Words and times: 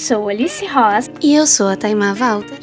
sou 0.00 0.30
Alice 0.30 0.64
Ross. 0.64 1.10
E 1.20 1.34
eu 1.34 1.46
sou 1.46 1.68
a 1.68 1.76
Taimá 1.76 2.14
Walter. 2.14 2.58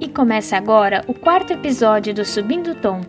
E 0.00 0.08
começa 0.08 0.56
agora 0.56 1.04
o 1.08 1.14
quarto 1.14 1.52
episódio 1.52 2.14
do 2.14 2.24
Subindo 2.24 2.76
Tom, 2.76 3.00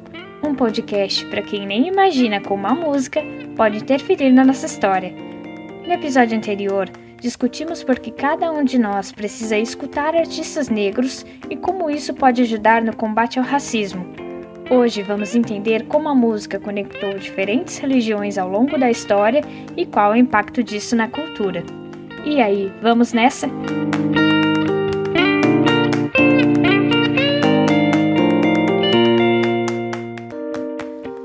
um 0.43 0.55
podcast 0.55 1.23
para 1.27 1.43
quem 1.43 1.68
nem 1.68 1.87
imagina 1.87 2.41
como 2.41 2.65
a 2.65 2.73
música 2.73 3.21
pode 3.55 3.77
interferir 3.77 4.31
na 4.31 4.43
nossa 4.43 4.65
história. 4.65 5.13
No 5.86 5.93
episódio 5.93 6.36
anterior, 6.36 6.89
discutimos 7.21 7.83
por 7.83 8.00
que 8.00 8.09
cada 8.09 8.51
um 8.51 8.63
de 8.63 8.79
nós 8.79 9.11
precisa 9.11 9.55
escutar 9.55 10.15
artistas 10.15 10.67
negros 10.67 11.23
e 11.47 11.55
como 11.55 11.91
isso 11.91 12.11
pode 12.11 12.41
ajudar 12.41 12.81
no 12.81 12.95
combate 12.95 13.38
ao 13.38 13.45
racismo. 13.45 14.04
Hoje 14.67 15.04
vamos 15.04 15.35
entender 15.35 15.85
como 15.85 16.09
a 16.09 16.15
música 16.15 16.59
conectou 16.59 17.20
diferentes 17.20 17.78
religiões 17.78 18.39
ao 18.39 18.50
longo 18.50 18.79
da 18.79 18.89
história 18.89 19.42
e 19.78 19.86
qual 19.86 20.11
é 20.11 20.15
o 20.15 20.20
impacto 20.20 20.64
disso 20.64 20.95
na 20.95 21.07
cultura. 21.07 21.64
E 22.25 22.41
aí, 22.41 22.71
vamos 22.82 23.11
nessa? 23.11 23.47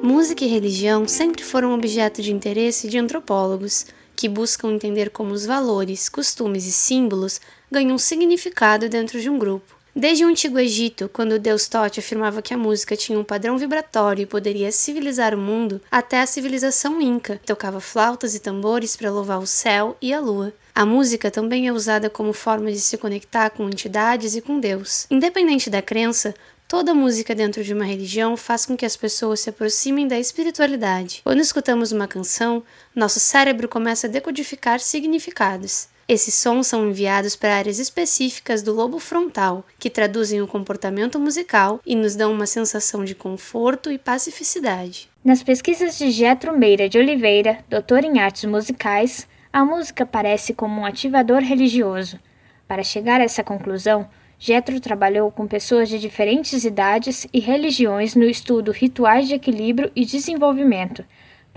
Música 0.02 0.44
e 0.44 0.48
religião 0.48 1.06
sempre 1.06 1.44
foram 1.44 1.72
objeto 1.72 2.20
de 2.20 2.32
interesse 2.32 2.88
de 2.88 2.98
antropólogos, 2.98 3.86
que 4.16 4.28
buscam 4.28 4.72
entender 4.72 5.10
como 5.10 5.32
os 5.32 5.46
valores, 5.46 6.08
costumes 6.08 6.66
e 6.66 6.72
símbolos 6.72 7.40
ganham 7.70 7.96
significado 7.96 8.88
dentro 8.88 9.20
de 9.20 9.30
um 9.30 9.38
grupo. 9.38 9.77
Desde 9.98 10.24
o 10.24 10.28
Antigo 10.28 10.60
Egito, 10.60 11.10
quando 11.12 11.32
o 11.32 11.38
deus 11.40 11.66
Tote 11.66 11.98
afirmava 11.98 12.40
que 12.40 12.54
a 12.54 12.56
música 12.56 12.96
tinha 12.96 13.18
um 13.18 13.24
padrão 13.24 13.58
vibratório 13.58 14.22
e 14.22 14.26
poderia 14.26 14.70
civilizar 14.70 15.34
o 15.34 15.38
mundo, 15.38 15.80
até 15.90 16.20
a 16.20 16.26
civilização 16.26 17.02
Inca, 17.02 17.40
tocava 17.44 17.80
flautas 17.80 18.32
e 18.32 18.38
tambores 18.38 18.94
para 18.94 19.10
louvar 19.10 19.40
o 19.40 19.46
céu 19.46 19.96
e 20.00 20.14
a 20.14 20.20
lua. 20.20 20.54
A 20.72 20.86
música 20.86 21.32
também 21.32 21.66
é 21.66 21.72
usada 21.72 22.08
como 22.08 22.32
forma 22.32 22.70
de 22.70 22.78
se 22.78 22.96
conectar 22.96 23.50
com 23.50 23.68
entidades 23.68 24.36
e 24.36 24.40
com 24.40 24.60
Deus. 24.60 25.04
Independente 25.10 25.68
da 25.68 25.82
crença, 25.82 26.32
Toda 26.68 26.92
música 26.92 27.34
dentro 27.34 27.64
de 27.64 27.72
uma 27.72 27.86
religião 27.86 28.36
faz 28.36 28.66
com 28.66 28.76
que 28.76 28.84
as 28.84 28.94
pessoas 28.94 29.40
se 29.40 29.48
aproximem 29.48 30.06
da 30.06 30.18
espiritualidade. 30.18 31.22
Quando 31.24 31.40
escutamos 31.40 31.92
uma 31.92 32.06
canção, 32.06 32.62
nosso 32.94 33.18
cérebro 33.18 33.66
começa 33.66 34.06
a 34.06 34.10
decodificar 34.10 34.78
significados. 34.78 35.88
Esses 36.08 36.32
sons 36.32 36.66
são 36.66 36.88
enviados 36.88 37.36
para 37.36 37.54
áreas 37.54 37.78
específicas 37.78 38.62
do 38.62 38.72
lobo 38.72 38.98
frontal, 38.98 39.62
que 39.78 39.90
traduzem 39.90 40.40
o 40.40 40.46
comportamento 40.46 41.20
musical 41.20 41.82
e 41.84 41.94
nos 41.94 42.16
dão 42.16 42.32
uma 42.32 42.46
sensação 42.46 43.04
de 43.04 43.14
conforto 43.14 43.92
e 43.92 43.98
pacificidade. 43.98 45.10
Nas 45.22 45.42
pesquisas 45.42 45.98
de 45.98 46.10
Getro 46.10 46.56
Meira 46.56 46.88
de 46.88 46.96
Oliveira, 46.96 47.58
doutor 47.68 48.04
em 48.04 48.20
artes 48.20 48.46
musicais, 48.46 49.28
a 49.52 49.62
música 49.62 50.04
aparece 50.04 50.54
como 50.54 50.80
um 50.80 50.86
ativador 50.86 51.42
religioso. 51.42 52.18
Para 52.66 52.82
chegar 52.82 53.20
a 53.20 53.24
essa 53.24 53.44
conclusão, 53.44 54.08
Getro 54.38 54.80
trabalhou 54.80 55.30
com 55.30 55.46
pessoas 55.46 55.90
de 55.90 55.98
diferentes 55.98 56.64
idades 56.64 57.26
e 57.34 57.38
religiões 57.38 58.14
no 58.14 58.24
estudo 58.24 58.72
rituais 58.72 59.28
de 59.28 59.34
equilíbrio 59.34 59.92
e 59.94 60.06
desenvolvimento, 60.06 61.04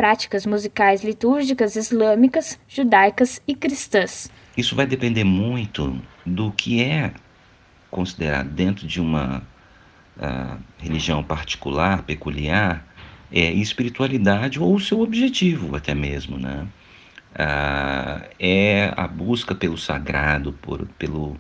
práticas 0.02 0.47
musicais 0.47 1.03
litúrgicas 1.03 1.75
islâmicas, 1.75 2.59
judaicas 2.67 3.39
e 3.47 3.53
cristãs. 3.53 4.31
Isso 4.57 4.75
vai 4.75 4.88
depender 4.88 5.23
muito 5.23 5.95
do 6.25 6.52
que 6.52 6.81
é 6.81 7.13
considerado 7.91 8.49
dentro 8.49 8.88
de 8.88 8.99
uma 8.99 9.44
uh, 10.17 10.57
religião 10.79 11.23
particular, 11.23 12.02
peculiar, 12.02 12.83
é 13.31 13.52
espiritualidade 13.52 14.59
ou 14.59 14.73
o 14.73 14.79
seu 14.79 15.02
objetivo 15.02 15.75
até 15.75 15.94
mesmo, 15.94 16.39
né? 16.39 16.66
Uh, 17.35 18.27
é 18.39 18.91
a 18.97 19.07
busca 19.07 19.53
pelo 19.53 19.78
sagrado, 19.78 20.51
por, 20.63 20.88
pelo 20.97 21.39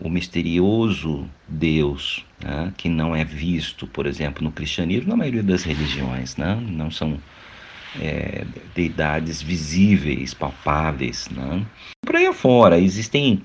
o 0.00 0.08
misterioso 0.08 1.28
Deus, 1.48 2.24
né? 2.40 2.72
que 2.76 2.88
não 2.88 3.14
é 3.14 3.24
visto, 3.24 3.88
por 3.88 4.06
exemplo, 4.06 4.44
no 4.44 4.52
cristianismo, 4.52 5.08
na 5.08 5.16
maioria 5.16 5.42
das 5.42 5.64
religiões, 5.64 6.36
né? 6.36 6.56
não 6.60 6.88
são 6.88 7.18
é, 8.00 8.44
deidades 8.74 9.42
visíveis, 9.42 10.34
palpáveis. 10.34 11.28
Né? 11.30 11.66
Por 12.04 12.16
aí 12.16 12.26
afora, 12.26 12.78
existem 12.78 13.42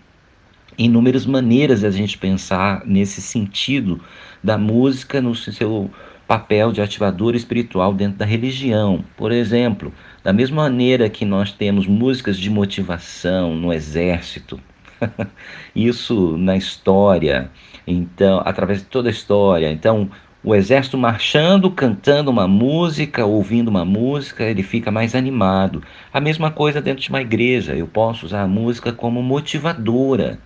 inúmeras 0.78 1.25
maneiras 1.25 1.81
de 1.81 1.88
a 1.88 1.91
gente 1.91 2.18
pensar 2.18 2.86
nesse 2.86 3.22
sentido 3.22 4.00
da 4.44 4.57
música 4.57 5.22
no 5.22 5.36
seu 5.36 5.90
papel 6.28 6.72
de 6.72 6.81
ativador 6.81 7.36
espiritual 7.36 7.94
dentro 7.94 8.18
da 8.18 8.25
religião. 8.25 9.03
Por 9.16 9.31
exemplo, 9.31 9.94
da 10.24 10.34
mesma 10.34 10.63
maneira 10.63 11.09
que 11.09 11.25
nós 11.25 11.52
temos 11.52 11.88
músicas 11.88 12.38
de 12.38 12.50
motivação 12.50 13.56
no 13.56 13.74
exército, 13.74 14.59
isso 15.75 16.38
na 16.38 16.57
história, 16.57 17.50
então, 17.88 18.41
através 18.44 18.80
de 18.80 18.86
toda 18.86 19.07
a 19.07 19.12
história. 19.12 19.72
Então, 19.72 20.09
o 20.44 20.53
exército 20.56 20.98
marchando, 20.98 21.70
cantando 21.72 22.31
uma 22.31 22.48
música, 22.48 23.25
ouvindo 23.25 23.68
uma 23.68 23.84
música, 23.84 24.44
ele 24.44 24.64
fica 24.64 24.92
mais 24.92 25.16
animado. 25.16 25.84
A 26.14 26.22
mesma 26.22 26.52
coisa 26.52 26.81
dentro 26.81 27.02
de 27.02 27.09
uma 27.09 27.22
igreja, 27.22 27.75
eu 27.75 27.88
posso 27.88 28.25
usar 28.25 28.44
a 28.44 28.48
música 28.48 28.94
como 28.94 29.22
motivadora. 29.22 30.40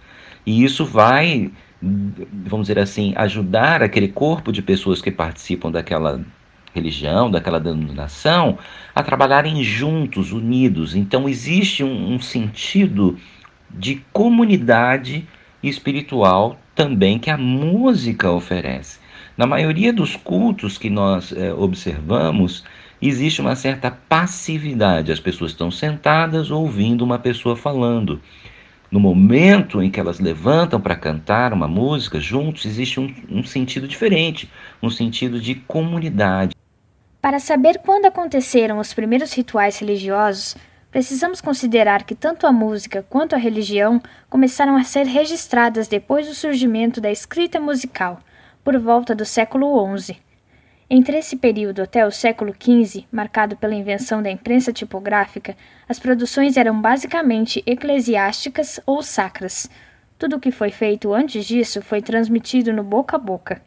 E 0.45 0.63
isso 0.63 0.85
vai, 0.85 1.51
vamos 1.81 2.67
dizer 2.67 2.79
assim, 2.79 3.13
ajudar 3.15 3.83
aquele 3.83 4.07
corpo 4.07 4.51
de 4.51 4.61
pessoas 4.61 5.01
que 5.01 5.11
participam 5.11 5.69
daquela 5.69 6.21
religião, 6.73 7.29
daquela 7.29 7.59
denominação, 7.59 8.57
a 8.95 9.03
trabalharem 9.03 9.61
juntos, 9.61 10.31
unidos. 10.31 10.95
Então 10.95 11.27
existe 11.27 11.83
um, 11.83 12.13
um 12.13 12.19
sentido 12.19 13.17
de 13.69 14.03
comunidade 14.11 15.27
espiritual 15.61 16.57
também 16.73 17.19
que 17.19 17.29
a 17.29 17.37
música 17.37 18.31
oferece. 18.31 19.00
Na 19.41 19.47
maioria 19.47 19.91
dos 19.91 20.15
cultos 20.15 20.77
que 20.77 20.87
nós 20.87 21.33
é, 21.33 21.51
observamos, 21.51 22.63
existe 23.01 23.41
uma 23.41 23.55
certa 23.55 23.89
passividade. 23.89 25.11
As 25.11 25.19
pessoas 25.19 25.49
estão 25.49 25.71
sentadas 25.71 26.51
ouvindo 26.51 27.03
uma 27.03 27.17
pessoa 27.17 27.55
falando. 27.55 28.21
No 28.91 28.99
momento 28.99 29.81
em 29.81 29.89
que 29.89 29.99
elas 29.99 30.19
levantam 30.19 30.79
para 30.79 30.95
cantar 30.95 31.53
uma 31.53 31.67
música 31.67 32.19
juntos, 32.19 32.67
existe 32.67 32.99
um, 32.99 33.11
um 33.31 33.43
sentido 33.43 33.87
diferente, 33.87 34.47
um 34.79 34.91
sentido 34.91 35.41
de 35.41 35.55
comunidade. 35.55 36.53
Para 37.19 37.39
saber 37.39 37.79
quando 37.79 38.05
aconteceram 38.05 38.77
os 38.77 38.93
primeiros 38.93 39.33
rituais 39.33 39.79
religiosos, 39.79 40.55
precisamos 40.91 41.41
considerar 41.41 42.03
que 42.03 42.13
tanto 42.13 42.45
a 42.45 42.51
música 42.51 43.03
quanto 43.09 43.33
a 43.33 43.39
religião 43.39 43.99
começaram 44.29 44.75
a 44.75 44.83
ser 44.83 45.07
registradas 45.07 45.87
depois 45.87 46.27
do 46.27 46.35
surgimento 46.35 47.01
da 47.01 47.11
escrita 47.11 47.59
musical 47.59 48.19
por 48.63 48.77
volta 48.77 49.15
do 49.15 49.25
século 49.25 49.97
XI. 49.97 50.17
Entre 50.89 51.17
esse 51.17 51.37
período 51.37 51.81
até 51.81 52.05
o 52.05 52.11
século 52.11 52.53
XV, 52.53 53.05
marcado 53.11 53.55
pela 53.55 53.73
invenção 53.73 54.21
da 54.21 54.29
imprensa 54.29 54.73
tipográfica, 54.73 55.55
as 55.87 55.97
produções 55.97 56.57
eram 56.57 56.81
basicamente 56.81 57.63
eclesiásticas 57.65 58.79
ou 58.85 59.01
sacras. 59.01 59.69
Tudo 60.19 60.35
o 60.35 60.39
que 60.39 60.51
foi 60.51 60.69
feito 60.69 61.13
antes 61.13 61.45
disso 61.45 61.81
foi 61.81 62.01
transmitido 62.01 62.73
no 62.73 62.83
boca 62.83 63.15
a 63.15 63.19
boca. 63.19 63.61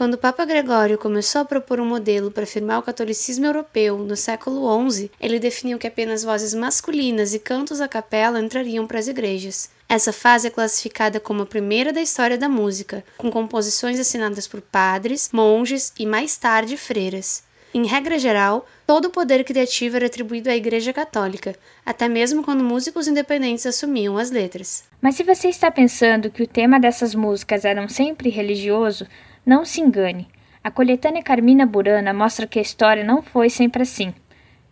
Quando 0.00 0.14
o 0.14 0.18
Papa 0.18 0.46
Gregório 0.46 0.96
começou 0.96 1.42
a 1.42 1.44
propor 1.44 1.78
um 1.78 1.84
modelo 1.84 2.30
para 2.30 2.44
afirmar 2.44 2.78
o 2.78 2.82
catolicismo 2.82 3.44
europeu 3.44 3.98
no 3.98 4.16
século 4.16 4.90
XI, 4.90 5.10
ele 5.20 5.38
definiu 5.38 5.78
que 5.78 5.86
apenas 5.86 6.24
vozes 6.24 6.54
masculinas 6.54 7.34
e 7.34 7.38
cantos 7.38 7.82
a 7.82 7.86
capela 7.86 8.40
entrariam 8.40 8.86
para 8.86 8.98
as 8.98 9.08
igrejas. 9.08 9.68
Essa 9.86 10.10
fase 10.10 10.46
é 10.46 10.50
classificada 10.50 11.20
como 11.20 11.42
a 11.42 11.46
primeira 11.46 11.92
da 11.92 12.00
história 12.00 12.38
da 12.38 12.48
música, 12.48 13.04
com 13.18 13.30
composições 13.30 14.00
assinadas 14.00 14.48
por 14.48 14.62
padres, 14.62 15.28
monges 15.34 15.92
e 15.98 16.06
mais 16.06 16.34
tarde 16.38 16.78
freiras. 16.78 17.42
Em 17.74 17.86
regra 17.86 18.18
geral, 18.18 18.66
todo 18.86 19.04
o 19.04 19.10
poder 19.10 19.44
criativo 19.44 19.96
era 19.96 20.06
atribuído 20.06 20.48
à 20.48 20.56
Igreja 20.56 20.94
Católica, 20.94 21.54
até 21.84 22.08
mesmo 22.08 22.42
quando 22.42 22.64
músicos 22.64 23.06
independentes 23.06 23.66
assumiam 23.66 24.16
as 24.16 24.30
letras. 24.30 24.82
Mas 25.00 25.14
se 25.14 25.22
você 25.22 25.48
está 25.48 25.70
pensando 25.70 26.30
que 26.30 26.42
o 26.42 26.48
tema 26.48 26.80
dessas 26.80 27.14
músicas 27.14 27.64
era 27.64 27.86
sempre 27.86 28.28
religioso, 28.30 29.06
não 29.44 29.64
se 29.64 29.80
engane. 29.80 30.28
A 30.62 30.70
coletânea 30.70 31.22
Carmina 31.22 31.64
Burana 31.64 32.12
mostra 32.12 32.46
que 32.46 32.58
a 32.58 32.62
história 32.62 33.02
não 33.02 33.22
foi 33.22 33.48
sempre 33.48 33.82
assim. 33.82 34.12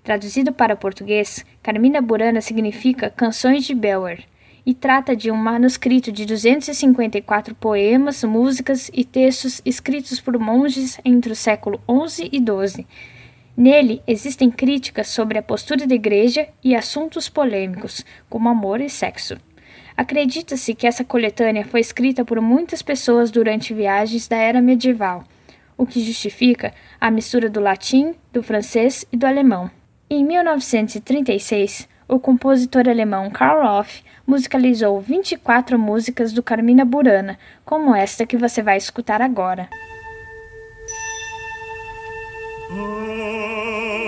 Traduzido 0.04 0.52
para 0.52 0.76
português, 0.76 1.44
Carmina 1.62 2.00
Burana 2.00 2.40
significa 2.40 3.10
Canções 3.10 3.64
de 3.64 3.74
Belwer 3.74 4.24
e 4.64 4.74
trata 4.74 5.16
de 5.16 5.30
um 5.30 5.34
manuscrito 5.34 6.12
de 6.12 6.26
254 6.26 7.54
poemas, 7.54 8.22
músicas 8.22 8.90
e 8.92 9.02
textos 9.02 9.62
escritos 9.64 10.20
por 10.20 10.38
monges 10.38 11.00
entre 11.04 11.32
o 11.32 11.36
século 11.36 11.80
XI 12.06 12.28
e 12.30 12.38
XII. 12.38 12.86
Nele 13.56 14.02
existem 14.06 14.50
críticas 14.50 15.08
sobre 15.08 15.38
a 15.38 15.42
postura 15.42 15.86
da 15.86 15.94
igreja 15.94 16.48
e 16.62 16.76
assuntos 16.76 17.28
polêmicos, 17.28 18.04
como 18.28 18.48
amor 18.48 18.80
e 18.80 18.90
sexo. 18.90 19.38
Acredita-se 19.98 20.76
que 20.76 20.86
essa 20.86 21.02
coletânea 21.02 21.64
foi 21.64 21.80
escrita 21.80 22.24
por 22.24 22.40
muitas 22.40 22.82
pessoas 22.82 23.32
durante 23.32 23.74
viagens 23.74 24.28
da 24.28 24.36
era 24.36 24.62
medieval, 24.62 25.24
o 25.76 25.84
que 25.84 26.00
justifica 26.00 26.72
a 27.00 27.10
mistura 27.10 27.50
do 27.50 27.58
latim, 27.58 28.14
do 28.32 28.40
francês 28.40 29.04
e 29.10 29.16
do 29.16 29.26
alemão. 29.26 29.68
Em 30.08 30.24
1936, 30.24 31.88
o 32.06 32.20
compositor 32.20 32.88
alemão 32.88 33.28
Karl 33.28 33.66
Orff 33.66 34.04
musicalizou 34.24 35.00
24 35.00 35.76
músicas 35.76 36.32
do 36.32 36.44
Carmina 36.44 36.84
Burana, 36.84 37.36
como 37.64 37.92
esta 37.92 38.24
que 38.24 38.36
você 38.36 38.62
vai 38.62 38.76
escutar 38.76 39.20
agora. 39.20 39.68
fideliter, 42.70 44.07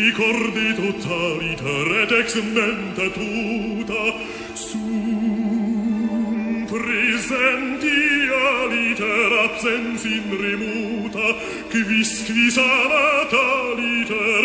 di 0.00 0.12
corde 0.12 0.74
totaliter 0.76 2.02
et 2.02 2.12
ex 2.12 2.36
mente 2.36 3.10
tuta, 3.10 4.14
sum 4.54 6.64
presentia 6.66 8.66
liter 8.72 9.32
absens 9.44 10.04
in 10.06 10.30
remuta, 10.40 11.26
quis 11.70 12.22
quis 12.26 12.56
amata 12.56 13.74
liter, 13.76 14.42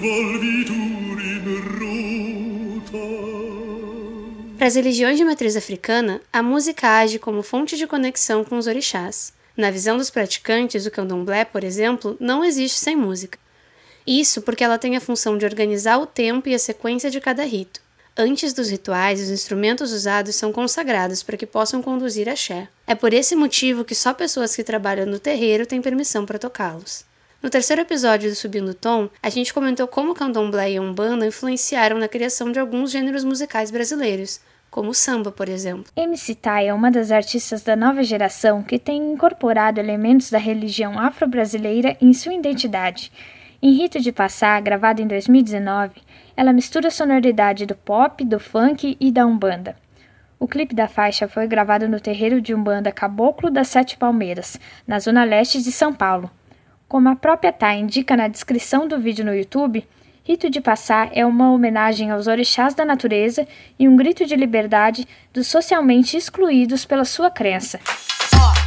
volvitur 0.00 1.16
in 1.32 1.46
ruta. 1.76 3.06
Para 4.56 4.68
as 4.68 4.74
religiões 4.74 5.18
de 5.18 5.24
matriz 5.24 5.54
africana, 5.54 6.22
a 6.32 6.42
música 6.42 6.88
age 7.00 7.18
como 7.18 7.42
fonte 7.42 7.76
de 7.76 7.86
conexão 7.86 8.42
com 8.42 8.56
os 8.56 8.66
orixás. 8.66 9.34
Na 9.54 9.70
visão 9.70 9.98
dos 9.98 10.08
praticantes, 10.08 10.86
o 10.86 10.90
candomblé, 10.90 11.44
por 11.44 11.62
exemplo, 11.62 12.16
não 12.18 12.42
existe 12.42 12.78
sem 12.78 12.96
música. 12.96 13.43
Isso 14.06 14.42
porque 14.42 14.62
ela 14.62 14.78
tem 14.78 14.96
a 14.96 15.00
função 15.00 15.38
de 15.38 15.46
organizar 15.46 15.98
o 15.98 16.06
tempo 16.06 16.48
e 16.48 16.54
a 16.54 16.58
sequência 16.58 17.10
de 17.10 17.20
cada 17.20 17.44
rito. 17.44 17.80
Antes 18.16 18.52
dos 18.52 18.68
rituais, 18.68 19.20
os 19.20 19.30
instrumentos 19.30 19.92
usados 19.92 20.36
são 20.36 20.52
consagrados 20.52 21.22
para 21.22 21.36
que 21.36 21.46
possam 21.46 21.82
conduzir 21.82 22.28
a 22.28 22.36
xé. 22.36 22.68
É 22.86 22.94
por 22.94 23.12
esse 23.12 23.34
motivo 23.34 23.84
que 23.84 23.94
só 23.94 24.14
pessoas 24.14 24.54
que 24.54 24.62
trabalham 24.62 25.04
no 25.04 25.18
terreiro 25.18 25.66
têm 25.66 25.82
permissão 25.82 26.24
para 26.24 26.38
tocá-los. 26.38 27.04
No 27.42 27.50
terceiro 27.50 27.82
episódio 27.82 28.30
do 28.30 28.36
Subindo 28.36 28.72
Tom, 28.72 29.08
a 29.22 29.28
gente 29.30 29.52
comentou 29.52 29.88
como 29.88 30.12
o 30.12 30.14
candomblé 30.14 30.72
e 30.72 30.76
a 30.76 30.82
umbanda 30.82 31.26
influenciaram 31.26 31.98
na 31.98 32.06
criação 32.06 32.52
de 32.52 32.60
alguns 32.60 32.92
gêneros 32.92 33.24
musicais 33.24 33.70
brasileiros, 33.70 34.40
como 34.70 34.90
o 34.90 34.94
samba, 34.94 35.32
por 35.32 35.48
exemplo. 35.48 35.90
MC 35.96 36.36
Tai 36.36 36.68
é 36.68 36.72
uma 36.72 36.90
das 36.90 37.10
artistas 37.10 37.62
da 37.62 37.74
nova 37.74 38.04
geração 38.04 38.62
que 38.62 38.78
tem 38.78 39.12
incorporado 39.12 39.80
elementos 39.80 40.30
da 40.30 40.38
religião 40.38 40.98
afro-brasileira 40.98 41.96
em 42.00 42.12
sua 42.12 42.34
identidade 42.34 43.10
em 43.66 43.72
Rito 43.72 43.98
de 43.98 44.12
Passar, 44.12 44.60
gravado 44.60 45.00
em 45.00 45.06
2019, 45.06 45.94
ela 46.36 46.52
mistura 46.52 46.88
a 46.88 46.90
sonoridade 46.90 47.64
do 47.64 47.74
pop, 47.74 48.22
do 48.22 48.38
funk 48.38 48.94
e 49.00 49.10
da 49.10 49.24
umbanda. 49.24 49.74
O 50.38 50.46
clipe 50.46 50.74
da 50.74 50.86
faixa 50.86 51.26
foi 51.26 51.46
gravado 51.46 51.88
no 51.88 51.98
terreiro 51.98 52.42
de 52.42 52.54
umbanda 52.54 52.92
Caboclo 52.92 53.50
das 53.50 53.68
Sete 53.68 53.96
Palmeiras, 53.96 54.60
na 54.86 54.98
zona 54.98 55.24
leste 55.24 55.62
de 55.62 55.72
São 55.72 55.94
Paulo. 55.94 56.30
Como 56.86 57.08
a 57.08 57.16
própria 57.16 57.54
Thay 57.54 57.80
indica 57.80 58.14
na 58.14 58.28
descrição 58.28 58.86
do 58.86 59.00
vídeo 59.00 59.24
no 59.24 59.34
YouTube, 59.34 59.88
Rito 60.24 60.50
de 60.50 60.60
Passar 60.60 61.08
é 61.14 61.24
uma 61.24 61.50
homenagem 61.50 62.10
aos 62.10 62.26
orixás 62.26 62.74
da 62.74 62.84
natureza 62.84 63.48
e 63.78 63.88
um 63.88 63.96
grito 63.96 64.26
de 64.26 64.36
liberdade 64.36 65.08
dos 65.32 65.46
socialmente 65.46 66.18
excluídos 66.18 66.84
pela 66.84 67.06
sua 67.06 67.30
crença. 67.30 67.80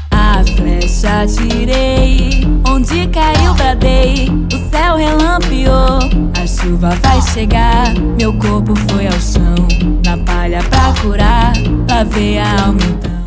A 0.10 0.44
flecha 0.56 1.24
tirei, 1.28 2.42
onde 2.68 3.08
caiu 3.10 3.37
o 4.54 4.70
céu 4.70 4.98
a 6.40 6.48
chuva 6.48 6.90
vai 7.04 7.22
chegar, 7.34 7.94
meu 8.18 8.32
corpo 8.40 8.74
foi 8.90 9.06
ao 9.06 9.20
chão, 9.20 9.68
na 10.06 10.18
palha 10.24 10.60
pra 10.70 10.94
curar, 11.02 11.54
lavei 11.90 12.38
a 12.38 12.66
alma 12.66 12.80
então. 12.82 13.18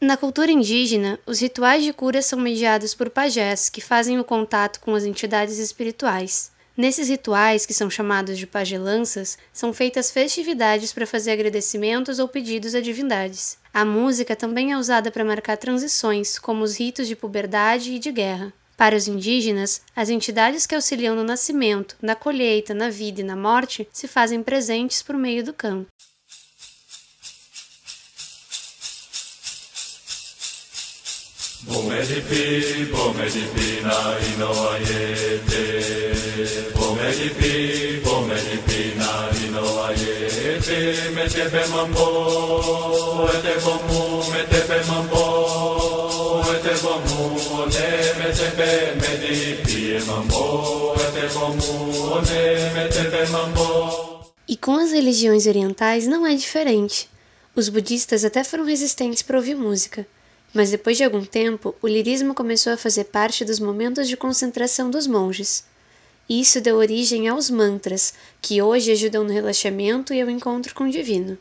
Na 0.00 0.16
cultura 0.16 0.50
indígena, 0.50 1.18
os 1.26 1.40
rituais 1.40 1.84
de 1.84 1.92
cura 1.92 2.20
são 2.20 2.38
mediados 2.38 2.94
por 2.94 3.10
pajés, 3.10 3.68
que 3.68 3.80
fazem 3.80 4.18
o 4.18 4.24
contato 4.24 4.80
com 4.80 4.94
as 4.94 5.04
entidades 5.04 5.58
espirituais. 5.58 6.50
Nesses 6.76 7.08
rituais, 7.08 7.66
que 7.66 7.74
são 7.74 7.90
chamados 7.90 8.38
de 8.38 8.46
pagelanças, 8.46 9.36
são 9.52 9.72
feitas 9.72 10.10
festividades 10.10 10.92
para 10.92 11.06
fazer 11.06 11.32
agradecimentos 11.32 12.18
ou 12.18 12.28
pedidos 12.28 12.74
a 12.74 12.80
divindades. 12.80 13.58
A 13.74 13.84
música 13.84 14.36
também 14.36 14.72
é 14.72 14.78
usada 14.78 15.10
para 15.10 15.24
marcar 15.24 15.56
transições, 15.56 16.38
como 16.38 16.62
os 16.62 16.78
ritos 16.78 17.08
de 17.08 17.16
puberdade 17.16 17.92
e 17.92 17.98
de 17.98 18.12
guerra. 18.12 18.52
Para 18.78 18.94
os 18.94 19.08
indígenas, 19.08 19.82
as 19.96 20.08
entidades 20.08 20.64
que 20.64 20.72
auxiliam 20.72 21.16
no 21.16 21.24
nascimento, 21.24 21.96
na 22.00 22.14
colheita, 22.14 22.72
na 22.72 22.88
vida 22.88 23.20
e 23.20 23.24
na 23.24 23.34
morte 23.34 23.88
se 23.92 24.06
fazem 24.06 24.40
presentes 24.40 25.02
por 25.02 25.16
meio 25.16 25.42
do 25.42 25.52
canto. 25.52 25.88
Pomedipi, 31.66 32.86
pomedipi 32.92 33.80
na 33.82 34.16
inoayete. 34.30 35.64
Pomedipi, 36.72 38.00
pomedipi 38.04 38.94
na 38.94 39.28
inoayete. 39.44 41.10
Metepe 41.16 41.66
mambo, 41.66 42.06
mambo, 44.86 45.27
metepe 48.56 50.04
mambo, 50.06 50.94
metepe 52.74 53.30
mambo. 53.30 54.32
E 54.46 54.56
com 54.56 54.76
as 54.76 54.92
religiões 54.92 55.46
orientais 55.46 56.06
não 56.06 56.26
é 56.26 56.34
diferente. 56.34 57.10
Os 57.54 57.68
budistas 57.68 58.24
até 58.24 58.42
foram 58.42 58.64
resistentes 58.64 59.22
para 59.22 59.36
ouvir 59.36 59.54
música. 59.54 60.06
Mas 60.54 60.70
depois 60.70 60.96
de 60.96 61.04
algum 61.04 61.24
tempo, 61.24 61.74
o 61.82 61.86
lirismo 61.86 62.34
começou 62.34 62.72
a 62.72 62.78
fazer 62.78 63.04
parte 63.04 63.44
dos 63.44 63.60
momentos 63.60 64.08
de 64.08 64.16
concentração 64.16 64.90
dos 64.90 65.06
monges. 65.06 65.64
Isso 66.28 66.60
deu 66.60 66.76
origem 66.76 67.28
aos 67.28 67.50
mantras, 67.50 68.14
que 68.40 68.62
hoje 68.62 68.92
ajudam 68.92 69.24
no 69.24 69.32
relaxamento 69.32 70.14
e 70.14 70.20
ao 70.22 70.30
encontro 70.30 70.74
com 70.74 70.84
o 70.84 70.90
divino. 70.90 71.36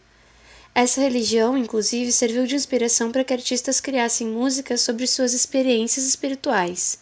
Essa 0.77 1.01
religião, 1.01 1.57
inclusive, 1.57 2.11
serviu 2.11 2.45
de 2.45 2.53
inspiração 2.53 3.11
para 3.11 3.23
que 3.23 3.33
artistas 3.33 3.81
criassem 3.81 4.27
músicas 4.27 4.79
sobre 4.79 5.07
suas 5.07 5.33
experiências 5.33 6.05
espirituais. 6.05 6.99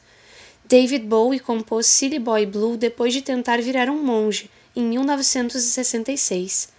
David 0.64 1.04
Bowie 1.06 1.42
compôs 1.42 1.86
Silly 1.86 2.18
Boy 2.18 2.46
Blue 2.46 2.78
depois 2.78 3.12
de 3.12 3.22
tentar 3.22 3.62
virar 3.62 3.90
um 3.90 4.02
monge, 4.02 4.50
em 4.74 4.82
1966. 4.82 6.70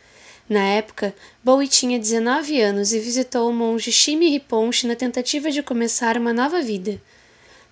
Na 0.49 0.63
época, 0.63 1.15
Bowie 1.45 1.69
tinha 1.69 1.99
19 1.99 2.63
anos 2.63 2.95
e 2.95 2.99
visitou 2.99 3.51
o 3.51 3.53
monge 3.53 3.93
Shimi 3.93 4.31
Riponchi 4.31 4.87
na 4.87 4.97
tentativa 4.97 5.51
de 5.51 5.63
começar 5.63 6.17
uma 6.17 6.33
nova 6.33 6.63
vida. 6.63 6.99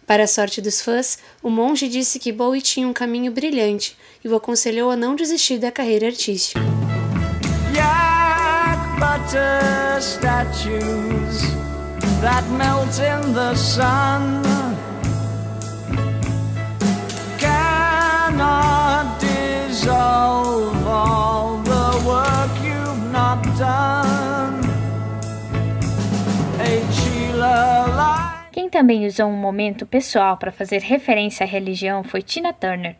Para 0.07 0.25
a 0.25 0.29
sorte 0.29 0.61
dos 0.61 0.83
fãs, 0.83 1.19
o 1.43 1.49
monge 1.49 1.89
disse 1.89 2.19
que 2.19 2.31
Bowie 2.31 2.61
tinha 2.61 2.87
um 2.87 2.93
caminho 2.93 3.33
brilhante 3.33 3.97
e 4.23 4.29
o 4.29 4.37
aconselhou 4.37 4.91
a 4.91 4.97
não 4.97 5.17
desistir 5.17 5.57
da 5.57 5.73
carreira 5.73 6.09
artística. 6.09 6.61
Yak 7.75 8.14
butter 8.99 10.01
statues 10.01 11.43
that 12.21 12.45
melt 12.59 12.99
in 12.99 13.33
the 13.33 13.55
sun 13.55 14.43
cannot 17.39 19.21
dissolve 19.21 20.87
all 20.87 21.59
the 21.63 22.03
work 22.07 22.65
quem 28.53 28.69
também 28.69 29.07
usou 29.07 29.27
um 29.27 29.37
momento 29.37 29.87
pessoal 29.87 30.37
para 30.37 30.51
fazer 30.51 30.81
referência 30.81 31.45
à 31.45 31.49
religião 31.49 32.03
foi 32.03 32.23
Tina 32.23 32.53
Turner. 32.53 32.97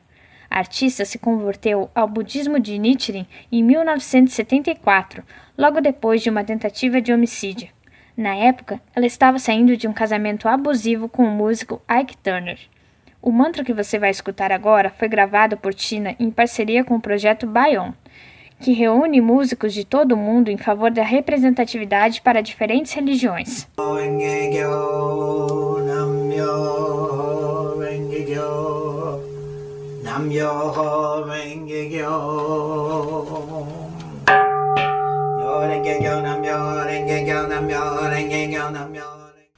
A 0.55 0.59
artista 0.59 1.05
se 1.05 1.19
converteu 1.19 1.91
ao 1.93 2.07
budismo 2.07 2.61
de 2.61 2.79
Nichiren 2.79 3.27
em 3.51 3.61
1974, 3.61 5.25
logo 5.59 5.81
depois 5.81 6.23
de 6.23 6.31
uma 6.31 6.45
tentativa 6.45 7.01
de 7.01 7.13
homicídio. 7.13 7.71
Na 8.17 8.37
época, 8.37 8.81
ela 8.95 9.05
estava 9.05 9.41
saindo 9.41 9.77
de 9.77 9.89
um 9.89 9.93
casamento 9.93 10.47
abusivo 10.47 11.09
com 11.09 11.25
o 11.25 11.29
músico 11.29 11.83
Ike 11.91 12.17
Turner. 12.19 12.61
O 13.21 13.33
mantra 13.33 13.65
que 13.65 13.75
você 13.75 13.99
vai 13.99 14.11
escutar 14.11 14.53
agora 14.53 14.91
foi 14.91 15.09
gravado 15.09 15.57
por 15.57 15.75
Tina 15.75 16.15
em 16.21 16.31
parceria 16.31 16.85
com 16.85 16.95
o 16.95 17.01
projeto 17.01 17.49
Bayon 17.49 17.91
que 18.61 18.73
reúne 18.73 19.21
músicos 19.21 19.75
de 19.75 19.85
todo 19.85 20.13
o 20.13 20.17
mundo 20.17 20.51
em 20.51 20.57
favor 20.57 20.91
da 20.91 21.03
representatividade 21.03 22.23
para 22.23 22.41
diferentes 22.41 22.93
religiões. 22.93 23.69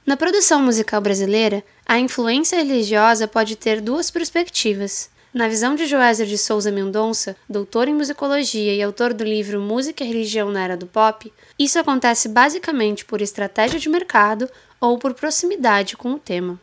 Na 0.03 0.17
produção 0.17 0.59
musical 0.63 0.99
brasileira, 0.99 1.63
a 1.85 1.99
influência 1.99 2.57
religiosa 2.57 3.27
pode 3.27 3.55
ter 3.55 3.79
duas 3.81 4.09
perspectivas. 4.09 5.11
Na 5.31 5.47
visão 5.47 5.75
de 5.75 5.85
Joézer 5.85 6.25
de 6.25 6.39
Souza 6.39 6.71
Mendonça, 6.71 7.35
doutor 7.47 7.87
em 7.87 7.93
musicologia 7.93 8.73
e 8.73 8.81
autor 8.81 9.13
do 9.13 9.23
livro 9.23 9.61
Música 9.61 10.03
e 10.03 10.07
Religião 10.07 10.49
na 10.49 10.63
Era 10.63 10.75
do 10.75 10.87
Pop, 10.87 11.31
isso 11.59 11.77
acontece 11.77 12.27
basicamente 12.27 13.05
por 13.05 13.21
estratégia 13.21 13.79
de 13.79 13.89
mercado 13.89 14.49
ou 14.81 14.97
por 14.97 15.13
proximidade 15.13 15.95
com 15.95 16.13
o 16.13 16.19
tema. 16.19 16.59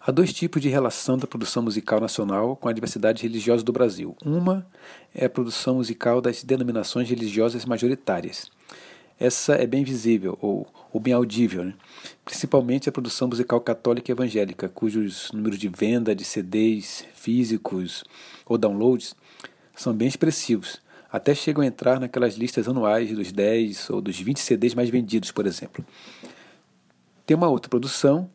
Há 0.00 0.10
dois 0.10 0.32
tipos 0.32 0.60
de 0.60 0.68
relação 0.68 1.16
da 1.16 1.26
produção 1.26 1.62
musical 1.62 2.00
nacional 2.00 2.56
com 2.56 2.68
a 2.68 2.72
diversidade 2.72 3.22
religiosa 3.22 3.62
do 3.62 3.72
Brasil. 3.72 4.16
Uma 4.24 4.66
é 5.14 5.24
a 5.24 5.30
produção 5.30 5.76
musical 5.76 6.20
das 6.20 6.42
denominações 6.42 7.08
religiosas 7.08 7.64
majoritárias. 7.64 8.50
Essa 9.18 9.54
é 9.54 9.66
bem 9.66 9.84
visível 9.84 10.36
ou, 10.40 10.66
ou 10.92 11.00
bem 11.00 11.12
audível, 11.12 11.64
né? 11.64 11.74
principalmente 12.24 12.88
a 12.88 12.92
produção 12.92 13.28
musical 13.28 13.60
católica 13.60 14.10
e 14.10 14.12
evangélica, 14.12 14.68
cujos 14.68 15.30
números 15.32 15.58
de 15.58 15.68
venda 15.68 16.14
de 16.14 16.24
CDs 16.24 17.04
físicos 17.14 18.02
ou 18.44 18.58
downloads 18.58 19.14
são 19.74 19.92
bem 19.92 20.08
expressivos, 20.08 20.80
até 21.10 21.34
chegam 21.34 21.62
a 21.62 21.66
entrar 21.66 22.00
naquelas 22.00 22.34
listas 22.34 22.68
anuais 22.68 23.12
dos 23.12 23.30
10 23.30 23.90
ou 23.90 24.00
dos 24.00 24.18
20 24.18 24.40
CDs 24.40 24.74
mais 24.74 24.90
vendidos, 24.90 25.30
por 25.30 25.46
exemplo. 25.46 25.84
Tem 27.24 27.36
uma 27.36 27.48
outra 27.48 27.70
produção, 27.70 28.28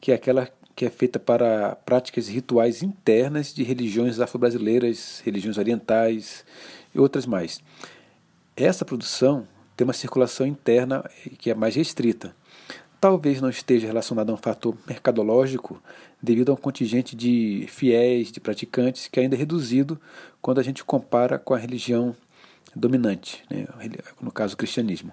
que 0.00 0.12
é 0.12 0.14
aquela 0.14 0.48
que 0.74 0.84
é 0.84 0.90
feita 0.90 1.18
para 1.18 1.76
práticas 1.76 2.28
rituais 2.28 2.82
internas 2.82 3.52
de 3.52 3.62
religiões 3.62 4.20
afro-brasileiras, 4.20 5.20
religiões 5.24 5.58
orientais 5.58 6.44
e 6.94 6.98
outras 6.98 7.26
mais. 7.26 7.60
Essa 8.56 8.84
produção 8.84 9.46
tem 9.76 9.86
uma 9.86 9.92
circulação 9.92 10.46
interna 10.46 11.04
que 11.38 11.50
é 11.50 11.54
mais 11.54 11.74
restrita. 11.74 12.34
Talvez 13.00 13.40
não 13.40 13.50
esteja 13.50 13.86
relacionada 13.86 14.30
a 14.30 14.34
um 14.34 14.38
fator 14.38 14.76
mercadológico 14.86 15.82
devido 16.22 16.50
a 16.50 16.52
um 16.52 16.56
contingente 16.56 17.16
de 17.16 17.66
fiéis, 17.68 18.30
de 18.30 18.38
praticantes, 18.38 19.08
que 19.08 19.18
ainda 19.18 19.34
é 19.34 19.38
reduzido 19.38 20.00
quando 20.40 20.60
a 20.60 20.62
gente 20.62 20.84
compara 20.84 21.38
com 21.38 21.52
a 21.52 21.58
religião 21.58 22.14
dominante, 22.76 23.42
né? 23.50 23.66
no 24.20 24.30
caso 24.30 24.54
o 24.54 24.56
cristianismo. 24.56 25.12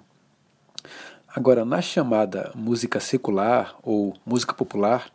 Agora, 1.32 1.64
na 1.64 1.80
chamada 1.80 2.50
música 2.56 2.98
secular 2.98 3.76
ou 3.82 4.14
música 4.26 4.52
popular, 4.52 5.10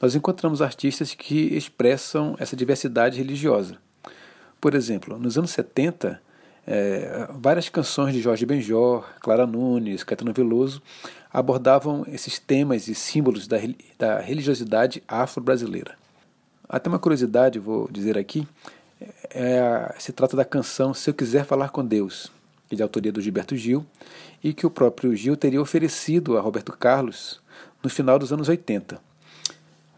nós 0.00 0.14
encontramos 0.14 0.62
artistas 0.62 1.14
que 1.14 1.56
expressam 1.56 2.36
essa 2.38 2.54
diversidade 2.54 3.18
religiosa. 3.18 3.78
Por 4.60 4.74
exemplo, 4.74 5.18
nos 5.18 5.36
anos 5.38 5.50
70, 5.50 6.20
é, 6.66 7.28
várias 7.40 7.68
canções 7.68 8.14
de 8.14 8.20
Jorge 8.20 8.44
Benjor, 8.44 9.04
Clara 9.20 9.46
Nunes, 9.46 10.04
Caetano 10.04 10.32
Veloso 10.32 10.82
abordavam 11.32 12.04
esses 12.08 12.38
temas 12.38 12.88
e 12.88 12.94
símbolos 12.94 13.46
da, 13.46 13.56
da 13.98 14.20
religiosidade 14.20 15.02
afro-brasileira. 15.06 15.96
Até 16.68 16.88
uma 16.88 16.98
curiosidade, 16.98 17.58
vou 17.58 17.88
dizer 17.90 18.18
aqui, 18.18 18.46
é, 19.30 19.94
se 19.98 20.12
trata 20.12 20.36
da 20.36 20.44
canção 20.44 20.92
Se 20.92 21.08
Eu 21.08 21.14
Quiser 21.14 21.44
Falar 21.44 21.70
com 21.70 21.84
Deus, 21.84 22.30
que 22.68 22.74
é 22.74 22.76
de 22.76 22.82
autoria 22.82 23.12
do 23.12 23.20
Gilberto 23.20 23.56
Gil, 23.56 23.86
e 24.42 24.52
que 24.52 24.66
o 24.66 24.70
próprio 24.70 25.14
Gil 25.14 25.36
teria 25.36 25.60
oferecido 25.60 26.36
a 26.36 26.40
Roberto 26.40 26.72
Carlos 26.72 27.40
no 27.82 27.88
final 27.88 28.18
dos 28.18 28.32
anos 28.32 28.48
80. 28.48 29.07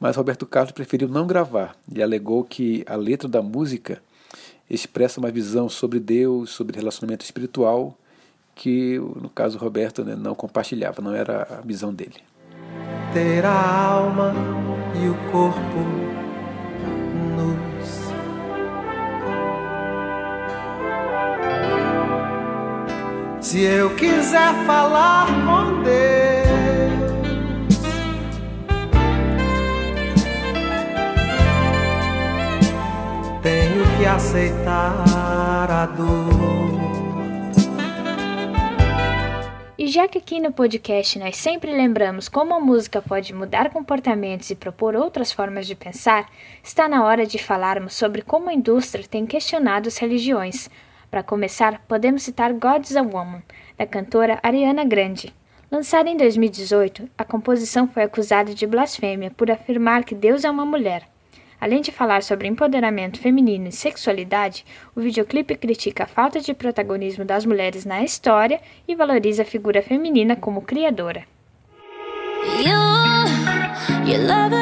Mas 0.01 0.17
Roberto 0.17 0.47
Carlos 0.47 0.73
preferiu 0.73 1.07
não 1.07 1.27
gravar 1.27 1.77
e 1.95 2.03
alegou 2.03 2.43
que 2.43 2.83
a 2.89 2.97
letra 2.97 3.29
da 3.29 3.43
música 3.43 4.03
expressa 4.69 5.21
uma 5.21 5.31
visão 5.31 5.69
sobre 5.69 6.01
Deus, 6.01 6.49
sobre 6.51 6.79
relacionamento 6.79 7.23
espiritual, 7.23 7.95
que 8.55 8.99
no 8.99 9.29
caso 9.29 9.59
Roberto 9.59 10.03
né, 10.03 10.17
não 10.17 10.35
compartilhava, 10.35 11.03
não 11.03 11.15
era 11.15 11.43
a 11.43 11.61
visão 11.61 11.93
dele. 11.93 12.17
Ter 13.13 13.45
a 13.45 13.91
alma 13.93 14.33
e 14.95 15.07
o 15.07 15.15
corpo 15.31 15.81
nus. 17.37 18.11
Se 23.45 23.61
eu 23.61 23.95
quiser 23.97 24.65
falar 24.65 25.27
com 25.27 25.80
aceitar 34.21 35.71
a 35.71 35.87
dor. 35.87 36.29
E 39.79 39.87
já 39.87 40.07
que 40.07 40.19
aqui 40.19 40.39
no 40.39 40.53
podcast 40.53 41.19
nós 41.19 41.39
sempre 41.39 41.73
lembramos 41.75 42.29
como 42.29 42.53
a 42.53 42.61
música 42.61 43.01
pode 43.01 43.33
mudar 43.33 43.71
comportamentos 43.71 44.51
e 44.51 44.55
propor 44.55 44.95
outras 44.95 45.33
formas 45.33 45.67
de 45.67 45.75
pensar, 45.75 46.29
está 46.63 46.87
na 46.87 47.03
hora 47.03 47.25
de 47.25 47.39
falarmos 47.39 47.95
sobre 47.95 48.21
como 48.21 48.51
a 48.51 48.53
indústria 48.53 49.07
tem 49.09 49.25
questionado 49.25 49.89
as 49.89 49.97
religiões. 49.97 50.69
Para 51.11 51.23
começar, 51.23 51.83
podemos 51.89 52.23
citar 52.23 52.53
God's 52.53 52.95
a 52.97 53.03
Woman, 53.03 53.43
da 53.79 53.87
cantora 53.87 54.39
Ariana 54.43 54.85
Grande. 54.85 55.35
Lançada 55.71 56.11
em 56.11 56.17
2018, 56.19 57.09
a 57.17 57.25
composição 57.25 57.89
foi 57.89 58.03
acusada 58.03 58.55
de 58.55 58.67
blasfêmia 58.67 59.31
por 59.31 59.51
afirmar 59.51 60.05
que 60.05 60.15
Deus 60.15 60.45
é 60.45 60.51
uma 60.51 60.67
mulher. 60.67 61.09
Além 61.61 61.81
de 61.81 61.93
falar 61.93 62.23
sobre 62.23 62.49
empoderamento 62.49 63.21
feminino 63.21 63.69
e 63.69 63.73
sexualidade, 63.73 64.65
o 64.97 65.01
videoclipe 65.01 65.55
critica 65.55 66.05
a 66.05 66.07
falta 66.07 66.41
de 66.41 66.55
protagonismo 66.55 67.25
das 67.25 67.45
mulheres 67.45 67.85
na 67.85 68.03
história 68.03 68.61
e 68.89 68.95
valoriza 68.95 69.43
a 69.43 69.45
figura 69.45 69.83
feminina 69.83 70.35
como 70.37 70.63
criadora. 70.63 71.25
You, 72.65 72.73
you 74.11 74.60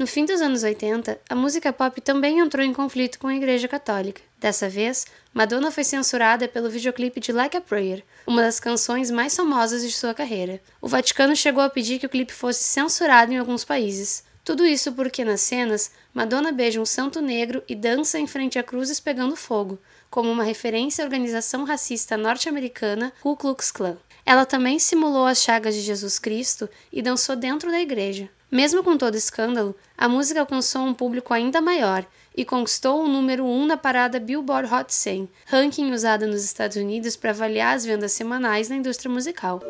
No 0.00 0.06
fim 0.06 0.24
dos 0.24 0.40
anos 0.40 0.62
80, 0.62 1.20
a 1.28 1.34
música 1.34 1.74
pop 1.74 2.00
também 2.00 2.38
entrou 2.38 2.64
em 2.64 2.72
conflito 2.72 3.18
com 3.18 3.26
a 3.26 3.34
Igreja 3.34 3.68
Católica. 3.68 4.22
Dessa 4.38 4.66
vez, 4.66 5.04
Madonna 5.34 5.70
foi 5.70 5.84
censurada 5.84 6.48
pelo 6.48 6.70
videoclipe 6.70 7.20
de 7.20 7.32
Like 7.32 7.58
a 7.58 7.60
Prayer, 7.60 8.02
uma 8.26 8.40
das 8.40 8.58
canções 8.58 9.10
mais 9.10 9.36
famosas 9.36 9.82
de 9.82 9.92
sua 9.92 10.14
carreira. 10.14 10.58
O 10.80 10.88
Vaticano 10.88 11.36
chegou 11.36 11.62
a 11.62 11.68
pedir 11.68 11.98
que 11.98 12.06
o 12.06 12.08
clipe 12.08 12.32
fosse 12.32 12.64
censurado 12.64 13.30
em 13.30 13.36
alguns 13.36 13.62
países. 13.62 14.24
Tudo 14.42 14.64
isso 14.64 14.90
porque 14.92 15.22
nas 15.22 15.42
cenas, 15.42 15.90
Madonna 16.14 16.50
beija 16.50 16.80
um 16.80 16.86
santo 16.86 17.20
negro 17.20 17.62
e 17.68 17.74
dança 17.74 18.18
em 18.18 18.26
frente 18.26 18.58
a 18.58 18.62
cruzes 18.62 19.00
pegando 19.00 19.36
fogo, 19.36 19.78
como 20.08 20.30
uma 20.30 20.44
referência 20.44 21.04
à 21.04 21.06
organização 21.06 21.64
racista 21.64 22.16
norte-americana 22.16 23.12
Ku 23.20 23.36
Klux 23.36 23.70
Klan. 23.70 23.98
Ela 24.24 24.46
também 24.46 24.78
simulou 24.78 25.26
as 25.26 25.42
chagas 25.42 25.74
de 25.74 25.82
Jesus 25.82 26.18
Cristo 26.18 26.70
e 26.90 27.02
dançou 27.02 27.36
dentro 27.36 27.70
da 27.70 27.82
igreja. 27.82 28.30
Mesmo 28.50 28.82
com 28.82 28.96
todo 28.96 29.14
escândalo, 29.14 29.76
a 29.96 30.08
música 30.08 30.40
alcançou 30.40 30.82
um 30.82 30.92
público 30.92 31.32
ainda 31.32 31.60
maior 31.60 32.04
e 32.36 32.44
conquistou 32.44 33.04
o 33.04 33.08
número 33.08 33.44
1 33.44 33.48
um 33.48 33.66
na 33.66 33.76
parada 33.76 34.18
Billboard 34.18 34.72
Hot 34.72 34.92
100, 34.92 35.28
ranking 35.46 35.92
usado 35.92 36.26
nos 36.26 36.44
Estados 36.44 36.76
Unidos 36.76 37.16
para 37.16 37.30
avaliar 37.30 37.76
as 37.76 37.84
vendas 37.84 38.10
semanais 38.10 38.68
na 38.68 38.76
indústria 38.76 39.10
musical. 39.10 39.60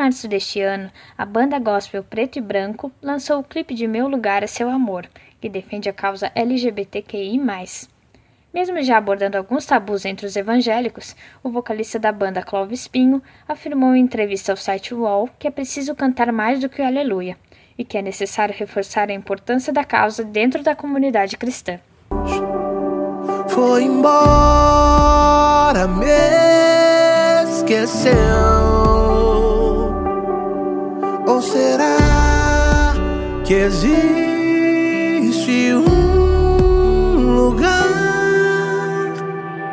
Março 0.00 0.26
deste 0.26 0.62
ano, 0.62 0.90
a 1.18 1.26
banda 1.26 1.58
gospel 1.58 2.02
Preto 2.02 2.38
e 2.38 2.40
Branco 2.40 2.90
lançou 3.02 3.38
o 3.38 3.44
clipe 3.44 3.74
de 3.74 3.86
Meu 3.86 4.08
Lugar 4.08 4.42
é 4.42 4.46
Seu 4.46 4.70
Amor, 4.70 5.06
que 5.38 5.46
defende 5.46 5.90
a 5.90 5.92
causa 5.92 6.32
LGBTQI. 6.34 7.38
Mesmo 8.54 8.82
já 8.82 8.96
abordando 8.96 9.36
alguns 9.36 9.66
tabus 9.66 10.06
entre 10.06 10.24
os 10.24 10.36
evangélicos, 10.36 11.14
o 11.44 11.50
vocalista 11.50 11.98
da 11.98 12.10
banda 12.10 12.42
Clóvis 12.42 12.88
Pinho 12.88 13.22
afirmou 13.46 13.94
em 13.94 14.00
entrevista 14.00 14.52
ao 14.52 14.56
site 14.56 14.94
UOL 14.94 15.28
que 15.38 15.46
é 15.46 15.50
preciso 15.50 15.94
cantar 15.94 16.32
mais 16.32 16.60
do 16.60 16.70
que 16.70 16.80
o 16.80 16.86
Aleluia 16.86 17.36
e 17.76 17.84
que 17.84 17.98
é 17.98 18.02
necessário 18.02 18.54
reforçar 18.56 19.10
a 19.10 19.14
importância 19.14 19.70
da 19.70 19.84
causa 19.84 20.24
dentro 20.24 20.62
da 20.62 20.74
comunidade 20.74 21.36
cristã. 21.36 21.78
Foi 23.50 23.84
embora, 23.84 25.86
me. 25.86 26.40
Ou 31.30 31.40
será 31.40 32.92
que 33.46 33.54
existe 33.54 34.02
um 35.74 37.34
lugar 37.36 37.86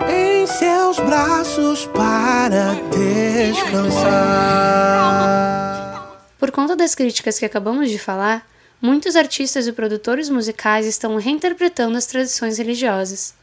em 0.07 0.45
seus 0.45 0.99
braços 0.99 1.87
para 1.87 2.75
descansar? 2.91 4.05
Por 6.37 6.51
conta 6.51 6.75
das 6.75 6.93
críticas 6.93 7.39
que 7.39 7.45
acabamos 7.45 7.89
de 7.89 7.97
falar, 7.97 8.47
muitos 8.79 9.15
artistas 9.15 9.65
e 9.65 9.73
produtores 9.73 10.29
musicais 10.29 10.85
estão 10.85 11.15
reinterpretando 11.17 11.97
as 11.97 12.05
tradições 12.05 12.59
religiosas. 12.59 13.33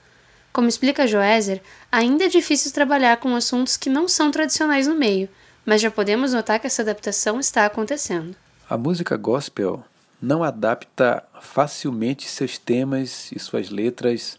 Como 0.53 0.69
explica 0.69 1.09
Joézer, 1.09 1.61
ainda 1.91 2.27
é 2.27 2.29
difícil 2.29 2.71
trabalhar 2.71 3.17
com 3.17 3.35
assuntos 3.35 3.77
que 3.77 3.91
não 3.91 4.07
são 4.07 4.31
tradicionais 4.31 4.87
no 4.87 4.95
meio, 4.95 5.29
mas 5.65 5.81
já 5.81 5.91
podemos 5.91 6.33
notar 6.33 6.61
que 6.61 6.67
essa 6.67 6.83
adaptação 6.83 7.41
está 7.41 7.67
acontecendo. 7.67 8.37
A 8.69 8.77
música 8.77 9.17
gospel 9.17 9.85
não 10.21 10.43
adapta 10.43 11.23
facilmente 11.41 12.29
seus 12.29 12.59
temas 12.59 13.31
e 13.33 13.39
suas 13.39 13.71
letras 13.71 14.39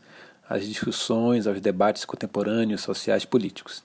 às 0.49 0.65
discussões, 0.65 1.47
aos 1.47 1.61
debates 1.61 2.05
contemporâneos, 2.05 2.81
sociais 2.81 3.25
políticos. 3.25 3.83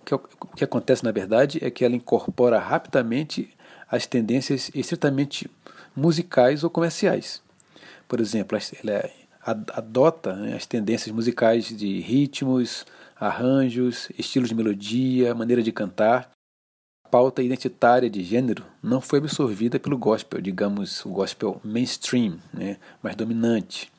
O 0.00 0.04
que, 0.04 0.14
o 0.14 0.20
que 0.56 0.64
acontece, 0.64 1.04
na 1.04 1.12
verdade, 1.12 1.58
é 1.62 1.70
que 1.70 1.84
ela 1.84 1.96
incorpora 1.96 2.58
rapidamente 2.58 3.50
as 3.90 4.06
tendências 4.06 4.70
estritamente 4.74 5.50
musicais 5.94 6.64
ou 6.64 6.70
comerciais. 6.70 7.42
Por 8.08 8.20
exemplo, 8.20 8.58
ela 8.82 9.10
adota 9.72 10.34
né, 10.34 10.54
as 10.54 10.66
tendências 10.66 11.14
musicais 11.14 11.66
de 11.66 12.00
ritmos, 12.00 12.84
arranjos, 13.18 14.08
estilos 14.18 14.48
de 14.48 14.54
melodia, 14.54 15.34
maneira 15.34 15.62
de 15.62 15.72
cantar. 15.72 16.30
Pauta 17.10 17.42
identitária 17.42 18.10
de 18.10 18.22
gênero 18.22 18.64
não 18.82 19.00
foi 19.00 19.18
absorvida 19.18 19.78
pelo 19.78 19.96
gospel, 19.96 20.40
digamos, 20.40 21.04
o 21.04 21.10
gospel 21.10 21.60
mainstream, 21.64 22.38
né, 22.52 22.76
mais 23.02 23.14
dominante. 23.14 23.92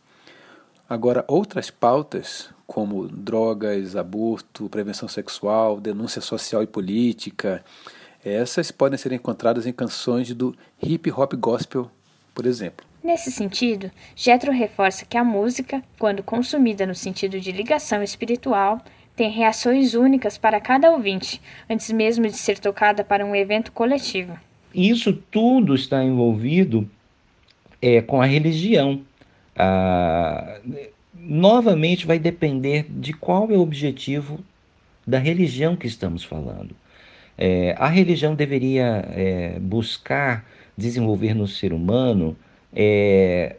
Agora, 0.90 1.26
outras 1.28 1.70
pautas, 1.70 2.50
como 2.66 3.08
drogas, 3.08 3.96
aborto, 3.96 4.70
prevenção 4.70 5.08
sexual, 5.08 5.80
denúncia 5.80 6.22
social 6.22 6.64
e 6.64 6.68
política, 6.68 7.64
essas 8.24 8.72
podem 8.72 8.98
ser 8.98 9.12
encontradas 9.12 9.66
em 9.66 9.74
canções 9.74 10.34
do 10.34 10.56
hip 10.82 11.12
hop 11.12 11.34
gospel, 11.34 11.90
por 12.34 12.46
exemplo. 12.46 12.86
Nesse 13.04 13.32
sentido, 13.32 13.90
Jethro 14.16 14.52
reforça 14.52 15.06
que 15.06 15.18
a 15.18 15.24
música, 15.24 15.82
quando 15.98 16.24
consumida 16.24 16.86
no 16.86 16.96
sentido 16.96 17.40
de 17.40 17.52
ligação 17.52 18.04
espiritual, 18.04 18.82
tem 19.17 19.31
reações 19.31 19.95
únicas 19.95 20.38
para 20.38 20.62
cada 20.62 20.91
ouvinte, 20.91 21.41
antes 21.67 21.91
mesmo 21.91 22.27
de 22.27 22.38
ser 22.38 22.59
tocada 22.59 23.03
para 23.03 23.25
um 23.25 23.36
evento 23.36 23.71
coletivo. 23.71 24.39
Isso 24.74 25.12
tudo 25.12 25.74
está 25.74 26.03
envolvido 26.03 26.88
é, 27.81 28.00
com 28.00 28.21
a 28.21 28.25
religião. 28.27 29.01
Ah, 29.55 30.59
novamente 31.15 32.05
vai 32.05 32.19
depender 32.19 32.86
de 32.88 33.12
qual 33.12 33.50
é 33.50 33.57
o 33.57 33.62
objetivo 33.62 34.39
da 35.05 35.17
religião 35.17 35.75
que 35.75 35.88
estamos 35.88 36.24
falando. 36.24 36.75
É, 37.36 37.75
a 37.79 37.88
religião 37.88 38.36
deveria 38.36 39.03
é, 39.09 39.57
buscar 39.59 40.45
desenvolver 40.77 41.33
no 41.33 41.47
ser 41.47 41.74
humano 41.74 42.38
é, 42.71 43.55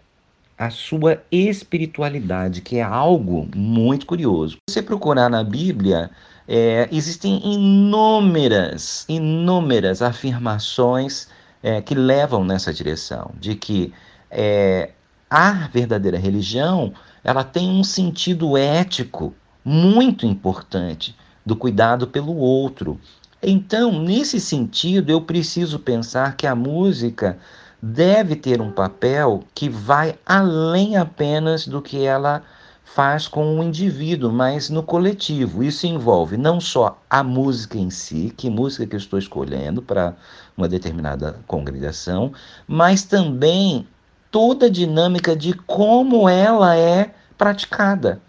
a 0.58 0.70
sua 0.70 1.22
espiritualidade, 1.30 2.60
que 2.60 2.76
é 2.78 2.82
algo 2.82 3.48
muito 3.54 4.06
curioso. 4.06 4.56
Se 4.68 4.74
você 4.74 4.82
procurar 4.82 5.28
na 5.30 5.44
Bíblia, 5.44 6.10
é, 6.48 6.88
existem 6.90 7.40
inúmeras, 7.44 9.04
inúmeras 9.08 10.02
afirmações 10.02 11.28
é, 11.62 11.80
que 11.80 11.94
levam 11.94 12.44
nessa 12.44 12.72
direção, 12.72 13.30
de 13.38 13.54
que 13.54 13.92
é, 14.30 14.90
a 15.30 15.68
verdadeira 15.68 16.18
religião 16.18 16.92
ela 17.22 17.44
tem 17.44 17.68
um 17.70 17.84
sentido 17.84 18.56
ético 18.56 19.34
muito 19.64 20.26
importante 20.26 21.14
do 21.46 21.54
cuidado 21.54 22.06
pelo 22.06 22.36
outro, 22.36 22.98
então, 23.42 24.02
nesse 24.02 24.40
sentido, 24.40 25.10
eu 25.10 25.20
preciso 25.20 25.78
pensar 25.78 26.36
que 26.36 26.46
a 26.46 26.56
música 26.56 27.38
deve 27.82 28.37
ter 28.37 28.61
um 28.61 28.70
papel 28.70 29.44
que 29.54 29.68
vai 29.68 30.19
além 30.26 30.97
apenas 30.97 31.67
do 31.67 31.80
que 31.80 32.04
ela 32.04 32.43
faz 32.84 33.28
com 33.28 33.58
o 33.58 33.62
indivíduo, 33.62 34.32
mas 34.32 34.71
no 34.71 34.82
coletivo. 34.82 35.62
Isso 35.62 35.86
envolve 35.86 36.36
não 36.36 36.60
só 36.60 37.00
a 37.08 37.23
música 37.23 37.78
em 37.78 37.91
si, 37.91 38.32
que 38.36 38.50
música 38.50 38.86
que 38.86 38.97
eu 38.97 38.99
estou 38.99 39.19
escolhendo 39.19 39.82
para 39.82 40.17
uma 40.56 40.69
determinada 40.69 41.38
congregação, 41.47 42.32
mas 42.67 43.04
também 43.04 43.86
toda 44.30 44.67
a 44.67 44.71
dinâmica 44.71 45.36
de 45.36 45.52
como 45.52 46.28
ela 46.28 46.76
é 46.76 47.14
praticada. 47.36 48.21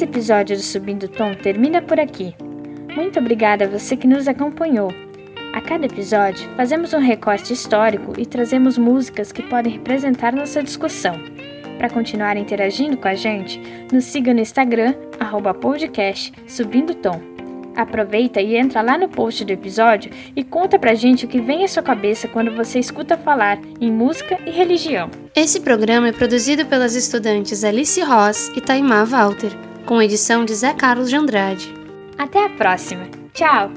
Esse 0.00 0.08
episódio 0.08 0.56
do 0.56 0.62
Subindo 0.62 1.08
Tom 1.08 1.34
termina 1.34 1.82
por 1.82 2.00
aqui. 2.00 2.34
Muito 2.96 3.18
obrigada 3.18 3.66
a 3.66 3.68
você 3.68 3.94
que 3.94 4.06
nos 4.06 4.26
acompanhou. 4.26 4.90
A 5.52 5.60
cada 5.60 5.84
episódio, 5.84 6.48
fazemos 6.56 6.94
um 6.94 7.00
recorte 7.00 7.52
histórico 7.52 8.14
e 8.16 8.24
trazemos 8.24 8.78
músicas 8.78 9.30
que 9.30 9.42
podem 9.42 9.74
representar 9.74 10.34
nossa 10.34 10.62
discussão. 10.62 11.20
Para 11.76 11.90
continuar 11.90 12.38
interagindo 12.38 12.96
com 12.96 13.08
a 13.08 13.14
gente, 13.14 13.60
nos 13.92 14.04
siga 14.04 14.32
no 14.32 14.40
Instagram, 14.40 14.94
podcast 15.60 16.32
Subindo 16.48 16.94
Tom. 16.94 17.20
Aproveita 17.76 18.40
e 18.40 18.56
entra 18.56 18.80
lá 18.80 18.96
no 18.96 19.06
post 19.06 19.44
do 19.44 19.52
episódio 19.52 20.10
e 20.34 20.42
conta 20.42 20.78
pra 20.78 20.94
gente 20.94 21.26
o 21.26 21.28
que 21.28 21.42
vem 21.42 21.62
à 21.62 21.68
sua 21.68 21.82
cabeça 21.82 22.26
quando 22.26 22.56
você 22.56 22.78
escuta 22.78 23.18
falar 23.18 23.58
em 23.78 23.92
música 23.92 24.38
e 24.46 24.50
religião. 24.50 25.10
Esse 25.36 25.60
programa 25.60 26.08
é 26.08 26.12
produzido 26.12 26.64
pelas 26.64 26.94
estudantes 26.94 27.64
Alice 27.64 28.00
Ross 28.00 28.50
e 28.56 28.62
Taimá 28.62 29.04
Walter 29.04 29.69
com 29.90 30.00
edição 30.00 30.44
de 30.44 30.54
Zé 30.54 30.72
Carlos 30.72 31.10
de 31.10 31.16
Andrade. 31.16 31.74
Até 32.16 32.44
a 32.44 32.48
próxima. 32.50 33.08
Tchau! 33.34 33.72